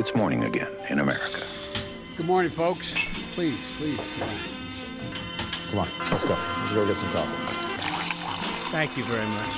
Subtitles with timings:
[0.00, 1.40] it's morning again in America.
[2.16, 2.94] Good morning, folks.
[3.34, 4.00] Please, please.
[5.68, 6.34] Come on, let's go.
[6.60, 7.36] Let's go get some coffee.
[8.72, 9.54] Thank you very much.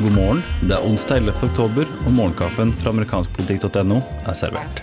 [0.00, 0.42] God morgen.
[0.60, 1.32] Det er onsdag 11.
[1.42, 4.82] oktober, og morgenkaffen fra amerikanskpolitikk.no er servert.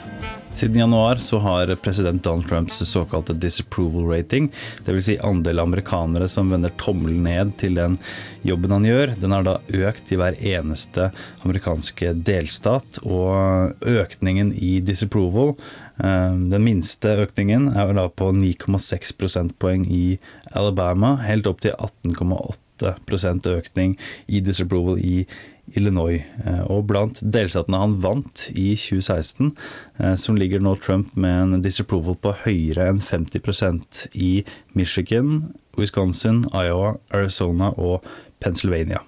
[0.58, 4.52] Siden januar så har president Donald Trumps såkalte disapproval rating,
[4.86, 5.06] dvs.
[5.06, 8.00] Si andel amerikanere som vender tommelen ned til den
[8.42, 11.12] jobben han gjør, den har da økt i hver eneste
[11.46, 12.98] amerikanske delstat.
[13.06, 15.54] Og økningen i disapproval,
[16.02, 20.18] eh, den minste økningen, er da på 9,6 prosentpoeng i
[20.58, 23.94] Alabama, helt opp til 18,8 økning
[24.26, 25.28] i disapproval i
[25.76, 26.22] Illinois.
[26.46, 29.52] Eh, og blant delstatene han vant i 2016,
[30.00, 34.32] eh, som ligger nå Trump med en disapproval på høyere enn 50% i
[34.78, 38.06] Michigan, Wisconsin, Iowa, Arizona og
[38.40, 39.04] Pennsylvania.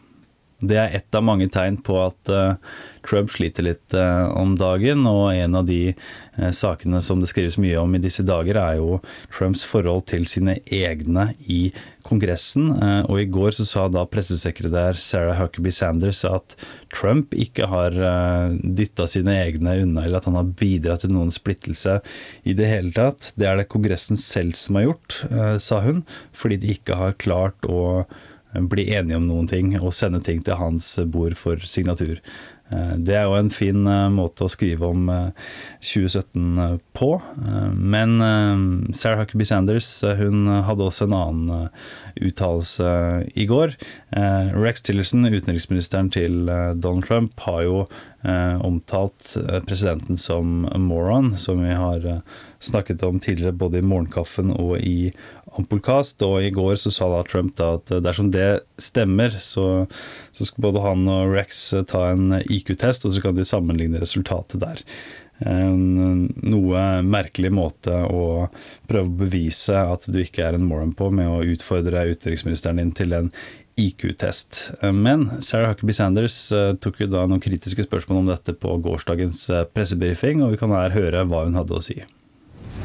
[0.59, 2.57] Det er ett av mange tegn på at uh,
[3.07, 7.55] Trump sliter litt uh, om dagen, og en av de uh, sakene som det skrives
[7.61, 8.97] mye om i disse dager, er jo
[9.31, 11.69] Trumps forhold til sine egne i
[12.09, 12.71] Kongressen.
[13.11, 16.55] og i går så sa da pressesekretær Sarah Huckabee Sanders at
[16.95, 17.93] Trump ikke har
[18.63, 21.99] dytta sine egne unna, eller at han har bidratt til noen splittelse
[22.49, 23.29] i det hele tatt.
[23.37, 25.19] Det er det Kongressen selv som har gjort,
[25.61, 26.01] sa hun,
[26.33, 28.07] fordi de ikke har klart å
[28.53, 32.17] bli enige om noen ting og sende ting til hans bord for signatur.
[32.69, 37.09] Eh, det er jo en fin eh, måte å skrive om 2017 eh, på.
[37.79, 38.17] Men
[38.97, 39.87] Sarah Huckabee Sanders
[40.19, 41.69] hun hadde også en annen
[42.19, 42.89] uttalelse
[43.39, 43.73] i går.
[44.59, 47.79] Rex Tillerson, utenriksministeren til Donald Trump, har jo
[48.65, 49.31] omtalt
[49.69, 52.09] presidenten som moron, som vi har
[52.59, 55.13] snakket om tidligere både i Morgenkaffen og i
[55.59, 56.21] Ampolkast.
[56.25, 58.49] Og i går så sa da Trump da at dersom det
[58.81, 59.85] stemmer, så,
[60.35, 64.63] så skal både han og Rex ta en IQ-test, og så kan de sammenligne resultatet
[64.63, 64.83] der.
[65.39, 68.49] En noe merkelig måte å
[68.89, 72.91] prøve å bevise at du ikke er en moron på, med å utfordre utenriksministeren din
[72.95, 73.31] til en
[73.79, 74.73] IQ-test.
[74.83, 79.45] Men Sarah Huckabee Sanders eh, tok jo da noen kritiske spørsmål om dette på gårsdagens
[79.53, 82.01] eh, pressebrifing, og vi kan her høre hva hun hadde å si.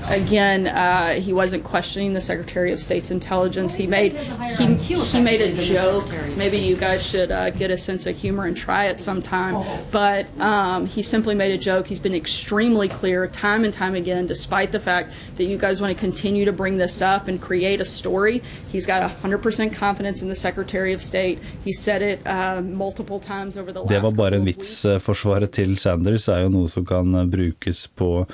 [0.09, 3.75] Again, uh, he wasn't questioning the Secretary of State's intelligence.
[3.75, 4.13] He made
[4.59, 6.07] he, he made a joke.
[6.37, 9.55] Maybe you guys should uh, get a sense of humor and try it sometime.
[9.91, 11.87] But um, he simply made a joke.
[11.87, 15.93] He's been extremely clear, time and time again, despite the fact that you guys want
[15.93, 18.43] to continue to bring this up and create a story.
[18.71, 21.39] He's got 100% confidence in the Secretary of State.
[21.65, 23.89] He said it uh, multiple times over the last.
[23.89, 24.87] Det var bare en vits.
[25.01, 28.27] Forsvaret til Sanders er jo noe som kan brukes på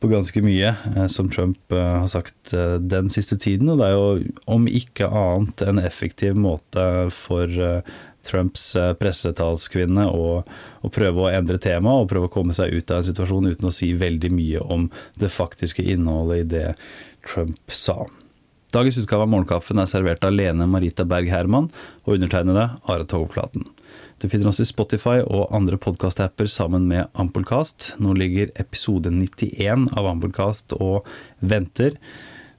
[0.00, 3.68] på ganske mye eh, som Trump eh, har sagt eh, den siste tiden.
[3.68, 6.84] Og det er jo om ikke annet en effektiv måte
[7.14, 7.52] for
[8.26, 8.64] Trumps
[9.00, 13.08] pressetalskvinne å, å prøve å endre tema og prøve å komme seg ut av en
[13.08, 14.90] situasjon uten å si veldig mye om
[15.20, 16.66] det faktiske innholdet i det
[17.24, 18.02] Trump sa.
[18.70, 21.66] Dagens utgave av Morgenkaffen er servert av Lene Marita Berg Herman
[22.04, 23.64] og undertegnede Are Togflaten.
[24.22, 27.96] Du finner oss i Spotify og andre podkast-apper sammen med Ampullkast.
[27.98, 31.08] Nå ligger episode 91 av Ampullkast og
[31.42, 31.96] venter.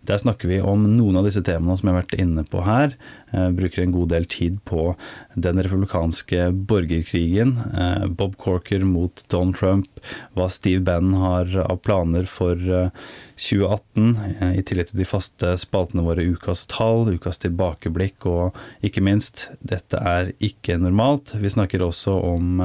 [0.01, 2.95] Der snakker vi om noen av disse temaene som jeg har vært inne på her.
[3.31, 4.95] Eh, bruker en god del tid på
[5.39, 7.53] den republikanske borgerkrigen.
[7.77, 10.01] Eh, Bob Corker mot Donald Trump.
[10.35, 14.17] Hva Steve Bannon har av planer for 2018.
[14.41, 19.47] Eh, I tillegg til de faste spaltene våre Ukas tall, Ukas tilbakeblikk og ikke minst
[19.61, 21.35] Dette er ikke normalt.
[21.39, 22.59] Vi snakker også om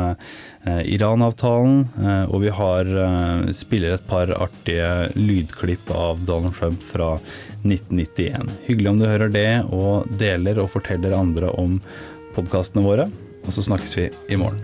[0.66, 1.84] Iran-avtalen,
[2.26, 2.88] og vi har
[3.54, 7.12] spiller et par artige lydklipp av Donald Trump fra
[7.62, 8.52] 1991.
[8.68, 11.80] Hyggelig om du hører det og deler og forteller andre om
[12.36, 13.08] podkastene våre.
[13.46, 14.62] Og så snakkes vi i morgen.